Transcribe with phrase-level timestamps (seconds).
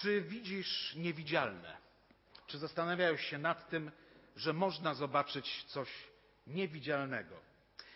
[0.00, 1.76] Czy widzisz niewidzialne?
[2.46, 3.90] Czy zastanawiałeś się nad tym,
[4.36, 5.88] że można zobaczyć coś
[6.46, 7.36] niewidzialnego?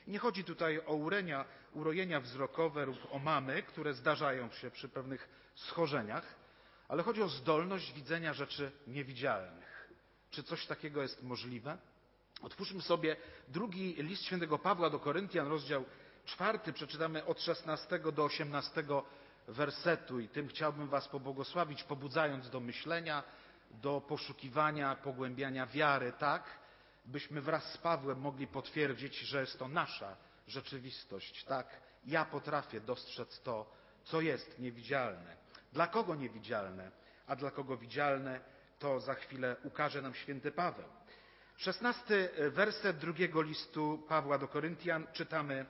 [0.06, 5.28] Nie chodzi tutaj o urenia, urojenia wzrokowe lub o mamy, które zdarzają się przy pewnych
[5.54, 6.34] schorzeniach,
[6.88, 9.88] ale chodzi o zdolność widzenia rzeczy niewidzialnych.
[10.30, 11.78] Czy coś takiego jest możliwe?
[12.42, 13.16] Otwórzmy sobie
[13.48, 15.84] drugi list świętego Pawła do Koryntian, rozdział
[16.24, 18.84] czwarty, przeczytamy od 16 do 18
[19.48, 23.22] wersetu i tym chciałbym Was pobłogosławić, pobudzając do myślenia,
[23.70, 26.58] do poszukiwania, pogłębiania wiary, tak,
[27.04, 30.16] byśmy wraz z Pawłem mogli potwierdzić, że jest to nasza
[30.46, 31.44] rzeczywistość.
[31.44, 33.72] Tak, ja potrafię dostrzec to,
[34.04, 35.36] co jest niewidzialne.
[35.72, 36.90] Dla kogo niewidzialne,
[37.26, 38.40] a dla kogo widzialne,
[38.78, 40.88] to za chwilę ukaże nam święty Paweł.
[41.56, 45.66] Szesnasty werset drugiego listu Pawła do Koryntian czytamy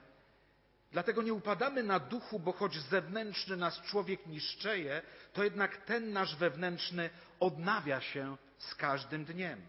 [0.95, 5.01] Dlatego nie upadamy na duchu, bo choć zewnętrzny nas człowiek niszczeje,
[5.33, 7.09] to jednak ten nasz wewnętrzny
[7.39, 9.61] odnawia się z każdym dniem.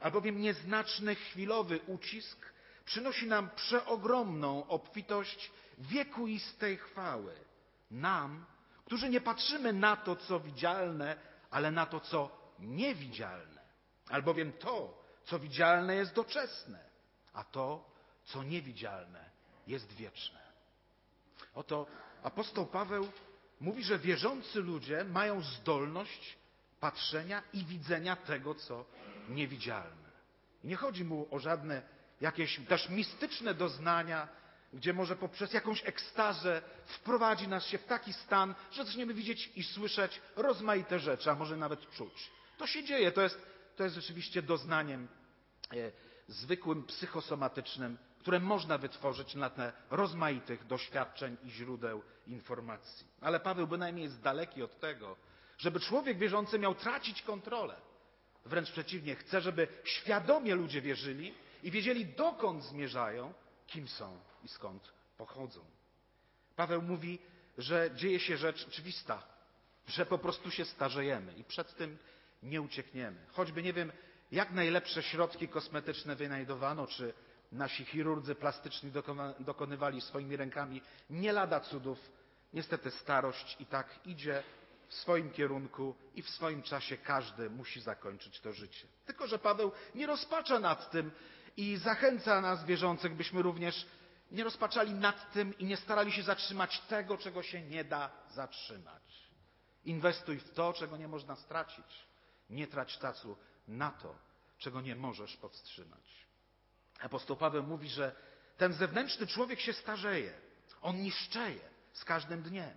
[0.00, 2.52] Albowiem nieznaczny chwilowy ucisk
[2.84, 7.34] przynosi nam przeogromną obfitość wiekuistej chwały.
[7.90, 8.46] Nam,
[8.84, 11.16] którzy nie patrzymy na to, co widzialne,
[11.50, 13.62] ale na to, co niewidzialne.
[14.08, 16.84] Albowiem to, co widzialne jest doczesne,
[17.32, 17.90] a to,
[18.24, 19.30] co niewidzialne
[19.66, 20.45] jest wieczne.
[21.56, 21.86] Oto
[22.22, 23.08] apostoł Paweł
[23.60, 26.36] mówi, że wierzący ludzie mają zdolność
[26.80, 28.84] patrzenia i widzenia tego, co
[29.28, 30.06] niewidzialne.
[30.64, 31.82] I nie chodzi mu o żadne
[32.20, 34.28] jakieś też mistyczne doznania,
[34.72, 39.62] gdzie może poprzez jakąś ekstazę wprowadzi nas się w taki stan, że zaczniemy widzieć i
[39.62, 42.30] słyszeć rozmaite rzeczy, a może nawet czuć.
[42.58, 45.08] To się dzieje, to jest, to jest rzeczywiście doznaniem
[45.72, 45.76] e,
[46.28, 53.06] zwykłym, psychosomatycznym, które można wytworzyć na tle rozmaitych doświadczeń i źródeł informacji.
[53.20, 55.16] Ale Paweł bynajmniej jest daleki od tego,
[55.58, 57.76] żeby człowiek wierzący miał tracić kontrolę.
[58.44, 63.32] Wręcz przeciwnie, chce, żeby świadomie ludzie wierzyli i wiedzieli, dokąd zmierzają,
[63.66, 65.60] kim są i skąd pochodzą.
[66.56, 67.18] Paweł mówi,
[67.58, 69.22] że dzieje się rzecz oczywista,
[69.88, 71.98] że po prostu się starzejemy i przed tym
[72.42, 73.16] nie uciekniemy.
[73.32, 73.92] Choćby nie wiem,
[74.32, 77.14] jak najlepsze środki kosmetyczne wynajdowano, czy
[77.52, 78.92] nasi chirurdzy plastyczni
[79.40, 81.98] dokonywali swoimi rękami nie lada cudów.
[82.52, 84.42] Niestety starość i tak idzie
[84.88, 88.86] w swoim kierunku i w swoim czasie każdy musi zakończyć to życie.
[89.06, 91.10] Tylko, że Paweł nie rozpacza nad tym
[91.56, 93.86] i zachęca nas wierzących, byśmy również
[94.30, 99.02] nie rozpaczali nad tym i nie starali się zatrzymać tego, czego się nie da zatrzymać.
[99.84, 102.06] Inwestuj w to, czego nie można stracić.
[102.50, 103.36] Nie trać czasu
[103.68, 104.14] na to,
[104.58, 106.25] czego nie możesz powstrzymać.
[107.00, 108.14] Apostoł Paweł mówi, że
[108.56, 110.32] ten zewnętrzny człowiek się starzeje.
[110.82, 111.60] On niszczeje
[111.92, 112.74] z każdym dniem.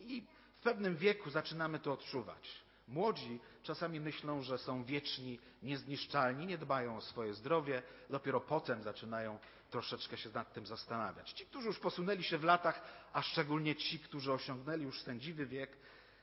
[0.00, 0.22] I
[0.58, 2.66] w pewnym wieku zaczynamy to odczuwać.
[2.88, 9.38] Młodzi czasami myślą, że są wieczni, niezniszczalni, nie dbają o swoje zdrowie, dopiero potem zaczynają
[9.70, 11.32] troszeczkę się nad tym zastanawiać.
[11.32, 15.76] Ci, którzy już posunęli się w latach, a szczególnie ci, którzy osiągnęli już sędziwy wiek,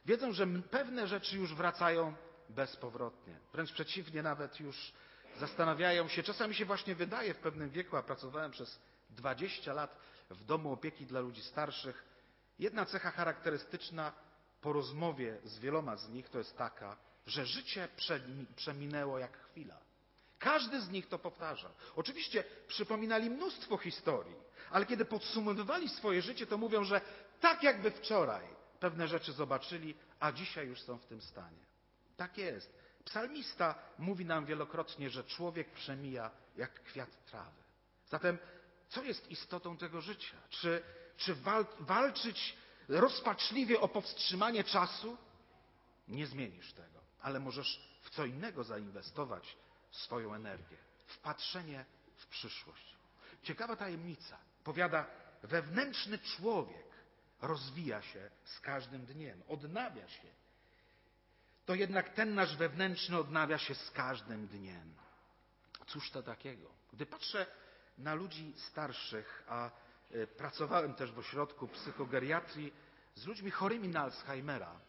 [0.05, 2.13] wiedzą, że pewne rzeczy już wracają
[2.49, 3.39] bezpowrotnie.
[3.53, 4.93] Wręcz przeciwnie, nawet już
[5.39, 8.79] zastanawiają się, czasami się właśnie wydaje w pewnym wieku, a pracowałem przez
[9.09, 9.97] 20 lat
[10.29, 12.03] w domu opieki dla ludzi starszych,
[12.59, 14.13] jedna cecha charakterystyczna
[14.61, 17.87] po rozmowie z wieloma z nich to jest taka, że życie
[18.55, 19.77] przeminęło jak chwila.
[20.39, 21.71] Każdy z nich to powtarzał.
[21.95, 24.35] Oczywiście przypominali mnóstwo historii,
[24.71, 27.01] ale kiedy podsumowywali swoje życie, to mówią, że
[27.39, 28.45] tak jakby wczoraj
[28.79, 31.65] pewne rzeczy zobaczyli, a dzisiaj już są w tym stanie.
[32.17, 32.82] Tak jest.
[33.05, 37.63] Psalmista mówi nam wielokrotnie, że człowiek przemija jak kwiat trawy.
[38.09, 38.37] Zatem,
[38.89, 40.37] co jest istotą tego życia?
[40.49, 40.83] Czy,
[41.17, 45.17] czy wal, walczyć rozpaczliwie o powstrzymanie czasu?
[46.07, 49.57] Nie zmienisz tego, ale możesz w co innego zainwestować
[49.91, 51.85] swoją energię, w patrzenie
[52.15, 52.95] w przyszłość.
[53.43, 54.37] Ciekawa tajemnica.
[54.63, 55.05] Powiada,
[55.43, 56.85] wewnętrzny człowiek
[57.41, 60.27] rozwija się z każdym dniem, odnawia się
[61.65, 64.93] to jednak ten nasz wewnętrzny odnawia się z każdym dniem.
[65.87, 66.69] Cóż to takiego?
[66.93, 67.45] Gdy patrzę
[67.97, 69.71] na ludzi starszych, a
[70.11, 72.73] e, pracowałem też w ośrodku psychogeriatrii
[73.15, 74.79] z ludźmi chorymi na Alzheimera,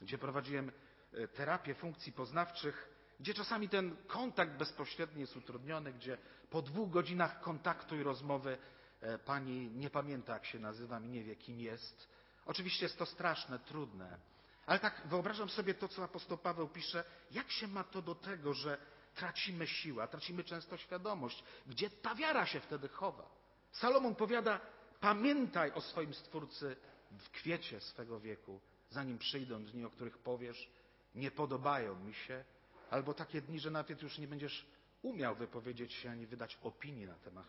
[0.00, 0.72] gdzie prowadziłem
[1.12, 2.88] e, terapię funkcji poznawczych,
[3.20, 6.18] gdzie czasami ten kontakt bezpośredni jest utrudniony, gdzie
[6.50, 8.58] po dwóch godzinach kontaktu i rozmowy
[9.00, 12.08] e, pani nie pamięta, jak się nazywam i nie wie, kim jest.
[12.46, 14.18] Oczywiście jest to straszne, trudne,
[14.66, 18.54] ale tak wyobrażam sobie to, co apostoł Paweł pisze, jak się ma to do tego,
[18.54, 18.78] że
[19.14, 23.28] tracimy siłę, tracimy często świadomość, gdzie ta wiara się wtedy chowa.
[23.72, 24.60] Salomon powiada,
[25.00, 26.76] pamiętaj o swoim Stwórcy
[27.10, 28.60] w kwiecie swego wieku,
[28.90, 30.70] zanim przyjdą dni, o których powiesz,
[31.14, 32.44] nie podobają mi się,
[32.90, 34.66] albo takie dni, że nawet już nie będziesz
[35.02, 37.46] umiał wypowiedzieć się ani wydać opinii na temat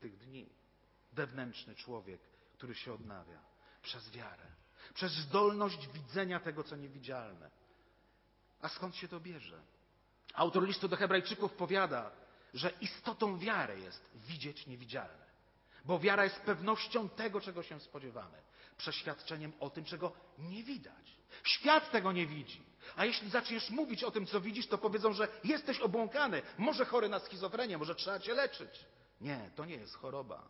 [0.00, 0.48] tych, dni.
[1.12, 2.20] Wewnętrzny człowiek,
[2.52, 3.40] który się odnawia
[3.82, 4.46] przez wiarę,
[4.94, 7.50] przez zdolność widzenia tego, co niewidzialne.
[8.62, 9.60] A skąd się to bierze?
[10.34, 12.10] Autor listu do Hebrajczyków powiada,
[12.54, 15.24] że istotą wiary jest widzieć niewidzialne.
[15.84, 18.38] Bo wiara jest pewnością tego, czego się spodziewamy,
[18.76, 21.16] przeświadczeniem o tym, czego nie widać.
[21.44, 22.62] Świat tego nie widzi.
[22.96, 27.08] A jeśli zaczniesz mówić o tym, co widzisz, to powiedzą, że jesteś obłąkany, może chory
[27.08, 28.86] na schizofrenię, może trzeba cię leczyć.
[29.20, 30.48] Nie, to nie jest choroba.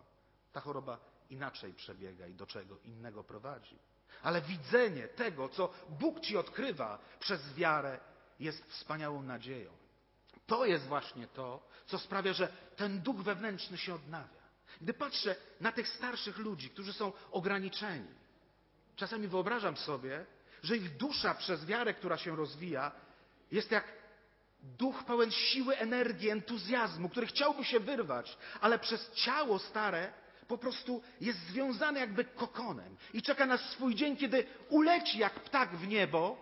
[0.53, 0.99] Ta choroba
[1.31, 3.79] inaczej przebiega i do czego innego prowadzi.
[4.23, 8.01] Ale widzenie tego, co Bóg ci odkrywa przez wiarę,
[8.41, 9.71] jest wspaniałą nadzieją.
[10.47, 14.45] To jest właśnie to, co sprawia, że ten duch wewnętrzny się odnawia.
[14.81, 18.09] Gdy patrzę na tych starszych ludzi, którzy są ograniczeni,
[18.97, 20.27] czasami wyobrażam sobie,
[20.63, 22.93] że ich dusza przez wiarę, która się rozwija,
[23.53, 23.85] jest jak
[24.63, 30.13] duch pełen siły, energii, entuzjazmu, który chciałby się wyrwać, ale przez ciało stare
[30.49, 35.77] po prostu jest związany jakby kokonem i czeka na swój dzień, kiedy uleci jak ptak
[35.77, 36.37] w niebo,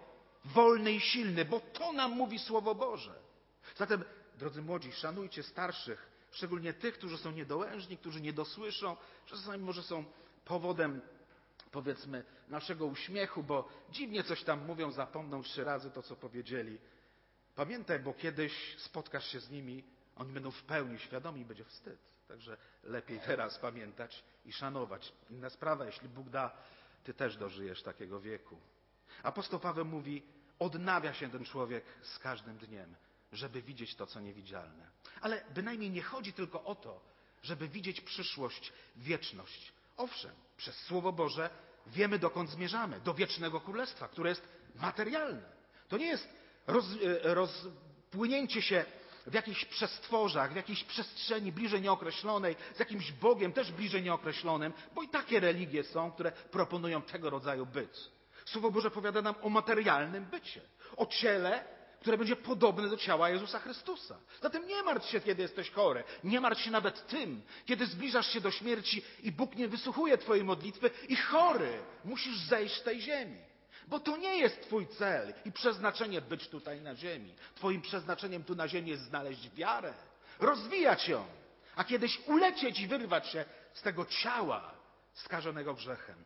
[0.44, 3.14] wolny i silny, bo to nam mówi Słowo Boże.
[3.76, 4.04] Zatem,
[4.38, 8.96] drodzy młodzi, szanujcie starszych, szczególnie tych, którzy są niedołężni, którzy nie dosłyszą,
[9.26, 10.04] czasami może są
[10.44, 11.00] powodem,
[11.70, 16.78] powiedzmy, naszego uśmiechu, bo dziwnie coś tam mówią, zapomną trzy razy to, co powiedzieli.
[17.54, 19.84] Pamiętaj, bo kiedyś spotkasz się z nimi,
[20.16, 21.99] oni będą w pełni świadomi i będzie wstyd.
[22.32, 25.12] Także lepiej teraz pamiętać i szanować.
[25.31, 26.50] Inna sprawa, jeśli Bóg da,
[27.05, 28.58] ty też dożyjesz takiego wieku.
[29.23, 30.23] Apostoł Paweł mówi,
[30.58, 32.94] odnawia się ten człowiek z każdym dniem,
[33.32, 34.90] żeby widzieć to, co niewidzialne.
[35.20, 37.00] Ale bynajmniej nie chodzi tylko o to,
[37.43, 39.73] żeby widzieć przyszłość, wieczność.
[39.96, 41.50] Owszem, przez Słowo Boże
[41.87, 43.00] wiemy, dokąd zmierzamy.
[43.00, 45.52] Do wiecznego królestwa, które jest materialne.
[45.88, 46.28] To nie jest
[46.67, 46.85] roz,
[47.25, 48.85] e, rozpłynięcie się
[49.26, 55.02] w jakichś przestworzach, w jakiejś przestrzeni bliżej nieokreślonej, z jakimś Bogiem też bliżej nieokreślonym, bo
[55.02, 58.10] i takie religie są, które proponują tego rodzaju byt.
[58.44, 60.60] Słowo Boże powiada nam o materialnym bycie,
[60.96, 61.64] o ciele,
[62.00, 64.19] które będzie podobne do ciała Jezusa Chrystusa.
[64.42, 66.04] Zatem nie martw się, kiedy jesteś chory.
[66.25, 70.44] Nie martw się nawet tym, kiedy zbliżasz się do śmierci i Bóg nie wysłuchuje Twojej
[70.44, 73.51] modlitwy i chory musisz zejść z tej ziemi.
[73.88, 77.34] Bo to nie jest Twój cel i przeznaczenie być tutaj na ziemi.
[77.55, 79.94] Twoim przeznaczeniem tu na ziemi jest znaleźć wiarę,
[80.40, 81.25] rozwijać ją,
[81.76, 83.44] a kiedyś ulecieć i wyrwać się
[83.75, 84.75] z tego ciała
[85.12, 86.25] skażonego grzechem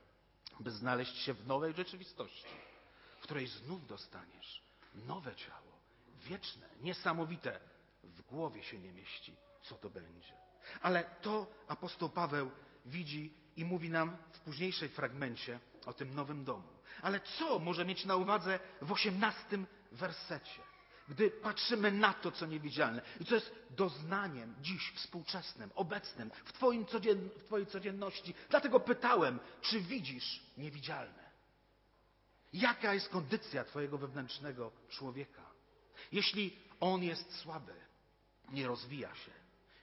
[0.61, 2.57] by znaleźć się w nowej rzeczywistości,
[3.19, 4.63] w której znów dostaniesz
[4.95, 5.73] nowe ciało,
[6.17, 7.61] wieczne, niesamowite.
[8.05, 10.33] W głowie się nie mieści, co to będzie.
[10.83, 12.51] Ale to apostoł Paweł
[12.85, 16.69] widzi i mówi nam w późniejszej fragmencie o tym nowym domu.
[17.03, 20.63] Ale co może mieć na uwadze w osiemnastym wersecie?
[21.09, 26.85] Gdy patrzymy na to, co niewidzialne i co jest doznaniem dziś współczesnym, obecnym, w, twoim
[26.85, 28.35] codzien, w Twojej codzienności.
[28.51, 31.27] Dlatego pytałem, czy widzisz niewidzialne?
[32.53, 35.43] Jaka jest kondycja Twojego wewnętrznego człowieka?
[36.13, 37.75] Jeśli on jest słaby,
[38.53, 39.33] nie rozwija się,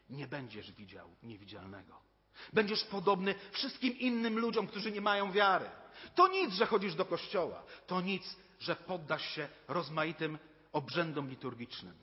[0.10, 2.13] nie będziesz widział niewidzialnego.
[2.54, 5.70] Będziesz podobny wszystkim innym ludziom, którzy nie mają wiary.
[6.16, 7.64] To nic, że chodzisz do kościoła.
[7.88, 10.40] To nic, że poddasz się rozmaitym
[10.72, 11.96] obrzędom liturgicznym.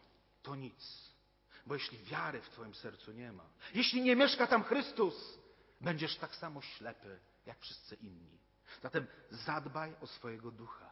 [0.42, 1.10] To nic.
[1.66, 3.44] Bo jeśli wiary w Twoim sercu nie ma,
[3.74, 5.38] jeśli nie mieszka tam Chrystus,
[5.80, 8.38] będziesz tak samo ślepy jak wszyscy inni.
[8.82, 10.90] Zatem zadbaj o swojego ducha.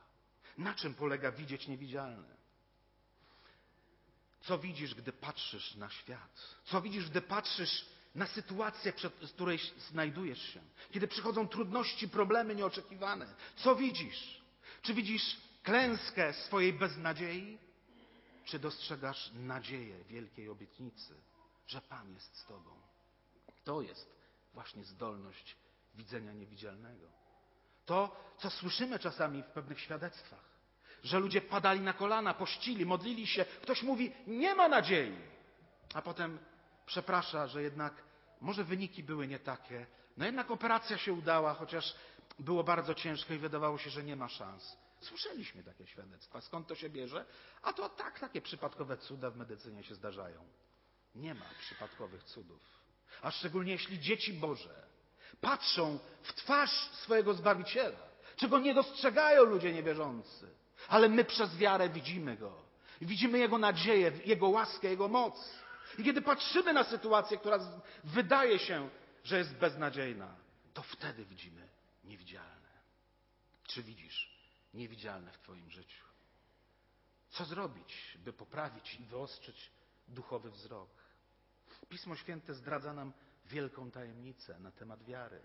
[0.58, 2.38] Na czym polega widzieć niewidzialne?
[4.40, 6.56] Co widzisz, gdy patrzysz na świat?
[6.64, 9.58] Co widzisz, gdy patrzysz na sytuację, przed której
[9.90, 10.60] znajdujesz się?
[10.90, 13.26] Kiedy przychodzą trudności, problemy nieoczekiwane?
[13.56, 14.40] Co widzisz?
[14.82, 17.58] Czy widzisz klęskę swojej beznadziei?
[18.44, 21.14] Czy dostrzegasz nadzieję wielkiej obietnicy,
[21.66, 22.70] że Pan jest z Tobą?
[23.64, 24.18] To jest
[24.54, 25.56] właśnie zdolność
[25.94, 27.06] widzenia niewidzialnego.
[27.86, 30.44] To, co słyszymy czasami w pewnych świadectwach,
[31.02, 35.16] że ludzie padali na kolana, pościli, modlili się, ktoś mówi, nie ma nadziei,
[35.94, 36.38] a potem
[36.88, 37.94] przeprasza, że jednak
[38.40, 41.94] może wyniki były nie takie, no jednak operacja się udała, chociaż
[42.38, 44.76] było bardzo ciężko i wydawało się, że nie ma szans.
[45.00, 46.40] Słyszeliśmy takie świadectwa.
[46.40, 47.24] Skąd to się bierze?
[47.62, 50.44] A to tak, takie przypadkowe cuda w medycynie się zdarzają.
[51.14, 52.60] Nie ma przypadkowych cudów.
[53.22, 54.86] A szczególnie jeśli dzieci Boże
[55.40, 60.50] patrzą w twarz swojego Zbawiciela, czego nie dostrzegają ludzie niewierzący.
[60.88, 62.68] Ale my przez wiarę widzimy Go.
[63.00, 65.50] Widzimy Jego nadzieję, Jego łaskę, Jego moc.
[65.98, 67.58] I kiedy patrzymy na sytuację, która
[68.04, 68.90] wydaje się,
[69.24, 70.36] że jest beznadziejna,
[70.74, 71.68] to wtedy widzimy
[72.04, 72.68] niewidzialne.
[73.64, 74.38] Czy widzisz
[74.74, 76.04] niewidzialne w Twoim życiu?
[77.30, 79.70] Co zrobić, by poprawić i wyostrzyć
[80.08, 80.90] duchowy wzrok?
[81.88, 83.12] Pismo Święte zdradza nam
[83.46, 85.40] wielką tajemnicę na temat wiary.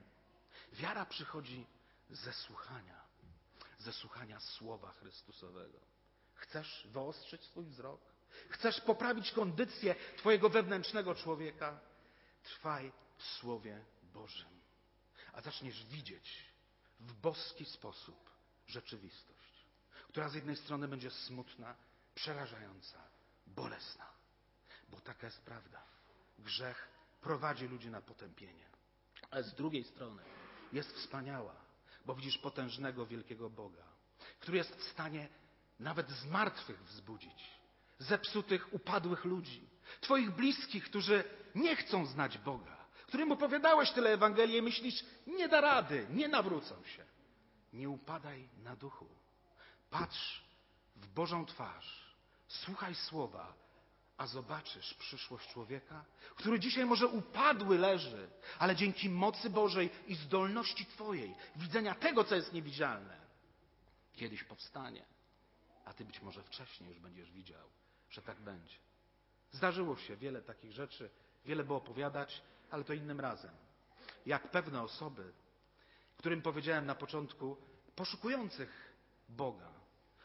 [0.74, 1.66] Wiara przychodzi
[2.10, 3.02] ze słuchania,
[3.78, 5.80] ze słuchania Słowa Chrystusowego.
[6.34, 8.13] Chcesz wyostrzyć swój wzrok?
[8.50, 11.80] Chcesz poprawić kondycję Twojego wewnętrznego człowieka?
[12.44, 14.62] Trwaj w Słowie Bożym,
[15.34, 16.46] a zaczniesz widzieć
[17.00, 18.30] w boski sposób
[18.68, 19.66] rzeczywistość,
[20.08, 21.76] która z jednej strony będzie smutna,
[22.16, 22.98] przerażająca,
[23.48, 24.06] bolesna,
[24.90, 25.84] bo taka jest prawda.
[26.40, 26.88] Grzech
[27.22, 28.66] prowadzi ludzi na potępienie,
[29.32, 30.24] ale z drugiej strony
[30.74, 31.56] jest wspaniała,
[32.06, 33.84] bo widzisz potężnego, wielkiego Boga,
[34.40, 35.30] który jest w stanie
[35.80, 37.50] nawet z martwych wzbudzić,
[38.00, 39.70] zepsutych, upadłych ludzi,
[40.02, 41.24] Twoich bliskich, którzy
[41.56, 42.78] nie chcą znać Boga,
[43.14, 47.06] którym opowiadałeś tyle Ewangelii myślisz, nie da rady, nie nawrócą się.
[47.74, 49.08] Nie upadaj na duchu.
[49.90, 50.44] Patrz
[50.96, 52.16] w Bożą twarz,
[52.48, 53.54] słuchaj słowa,
[54.18, 60.86] a zobaczysz przyszłość człowieka, który dzisiaj może upadły leży, ale dzięki mocy Bożej i zdolności
[60.86, 63.22] Twojej, widzenia tego, co jest niewidzialne,
[64.14, 65.06] kiedyś powstanie,
[65.86, 67.70] a Ty być może wcześniej już będziesz widział,
[68.14, 68.76] że tak będzie.
[69.52, 71.10] Zdarzyło się wiele takich rzeczy,
[71.46, 72.42] wiele było opowiadać,
[72.72, 73.52] ale to innym razem.
[74.26, 75.34] Jak pewne osoby,
[76.18, 77.58] którym powiedziałem na początku,
[77.96, 78.94] poszukujących
[79.30, 79.70] Boga,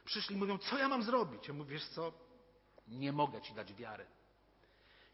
[0.04, 1.49] przyszli i mówią, co ja mam zrobić?
[1.49, 2.12] Ja mówię, wiesz co?
[2.88, 4.07] Nie mogę Ci dać wiary.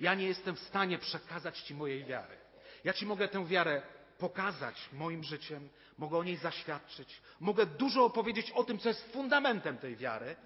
[0.00, 2.36] Ja nie jestem w stanie przekazać Ci mojej wiary.
[2.84, 3.82] Ja Ci mogę tę wiarę
[4.18, 9.78] pokazać moim życiem, mogę o niej zaświadczyć, mogę dużo opowiedzieć o tym, co jest fundamentem
[9.78, 10.36] tej wiary,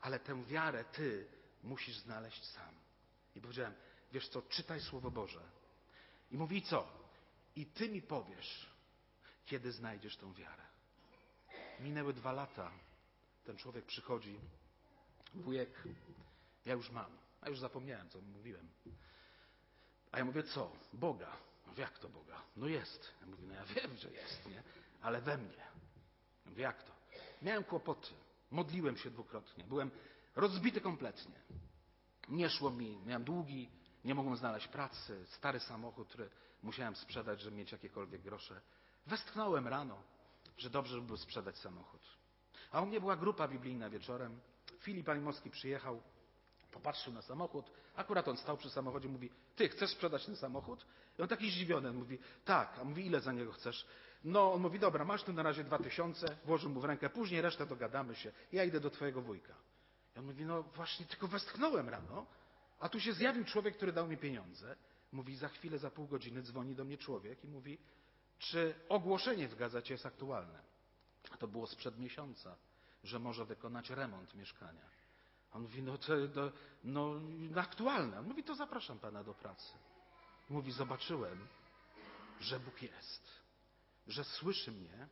[0.00, 1.35] ale tę wiarę Ty
[1.66, 2.74] musisz znaleźć sam.
[3.34, 3.74] I powiedziałem,
[4.12, 5.40] wiesz co, czytaj Słowo Boże.
[6.30, 6.88] I mówi co?
[7.56, 8.70] I Ty mi powiesz,
[9.46, 10.62] kiedy znajdziesz tę wiarę.
[11.80, 12.70] Minęły dwa lata.
[13.44, 14.38] Ten człowiek przychodzi.
[15.34, 15.82] Wujek,
[16.66, 17.10] ja już mam.
[17.40, 18.68] A już zapomniałem, co mówiłem.
[20.12, 20.72] A ja mówię, co?
[20.92, 21.36] Boga.
[21.66, 22.42] Mówię, jak to Boga?
[22.56, 23.12] No jest.
[23.20, 24.62] Ja mówię, no ja wiem, że jest, nie?
[25.02, 25.56] Ale we mnie.
[26.44, 26.92] Ja mówię, jak to?
[27.42, 28.10] Miałem kłopoty.
[28.50, 29.64] Modliłem się dwukrotnie.
[29.64, 29.90] Byłem
[30.36, 31.34] rozbity kompletnie.
[32.28, 33.70] Nie szło mi, miałem długi,
[34.04, 36.30] nie mogłem znaleźć pracy, stary samochód, który
[36.62, 38.60] musiałem sprzedać, żeby mieć jakiekolwiek grosze.
[39.06, 40.02] Westchnąłem rano,
[40.58, 42.00] że dobrze by było sprzedać samochód.
[42.72, 44.40] A u mnie była grupa biblijna wieczorem.
[44.80, 46.02] Filip Alimowski przyjechał,
[46.72, 47.70] popatrzył na samochód.
[47.96, 50.86] Akurat on stał przy samochodzie, mówi, ty chcesz sprzedać ten samochód?
[51.18, 52.78] I on taki zdziwiony, on mówi, tak.
[52.78, 53.86] A mówi, ile za niego chcesz?
[54.24, 57.40] No, on mówi, dobra, masz tu na razie dwa tysiące, włożył mu w rękę, później
[57.40, 58.32] resztę dogadamy się.
[58.52, 59.54] Ja idę do twojego wujka.
[60.16, 62.26] I on mówi, no właśnie tylko westchnąłem rano,
[62.80, 64.76] a tu się zjawił człowiek, który dał mi pieniądze.
[65.12, 67.78] Mówi, za chwilę, za pół godziny dzwoni do mnie człowiek i mówi,
[68.38, 70.62] czy ogłoszenie w gazecie jest aktualne.
[71.30, 72.56] A to było sprzed miesiąca,
[73.04, 74.90] że może wykonać remont mieszkania.
[75.52, 76.12] On mówi, no to,
[76.84, 77.20] no,
[77.56, 78.18] aktualne.
[78.18, 79.72] On mówi, to zapraszam pana do pracy.
[80.50, 81.48] Mówi, zobaczyłem,
[82.40, 83.30] że Bóg jest,
[84.06, 85.08] że słyszy mnie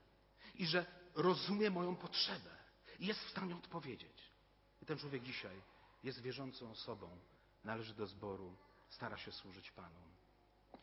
[0.54, 2.50] i że rozumie moją potrzebę
[2.98, 4.23] i jest w stanie odpowiedzieć.
[4.84, 5.62] I ten człowiek dzisiaj
[6.02, 7.18] jest wierzącą osobą,
[7.64, 8.56] należy do zboru,
[8.90, 10.00] stara się służyć Panu.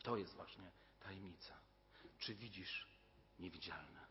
[0.02, 1.54] To jest właśnie tajemnica.
[2.18, 2.86] Czy widzisz
[3.38, 4.06] niewidzialne?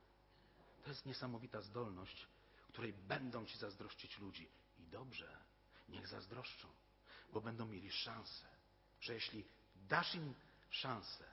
[0.84, 2.28] To jest niesamowita zdolność,
[2.68, 4.50] której będą ci zazdrościć ludzi.
[4.80, 5.38] I dobrze,
[5.90, 6.68] niech zazdroszczą,
[7.34, 8.46] bo będą mieli szansę,
[9.02, 9.46] że jeśli
[9.76, 10.34] dasz im
[10.70, 11.26] szansę,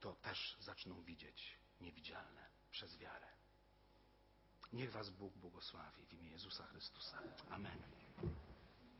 [0.00, 3.39] to też zaczną widzieć niewidzialne przez wiarę.
[4.72, 7.18] Niech Was Bóg błogosławi w imię Jezusa Chrystusa.
[7.50, 7.78] Amen.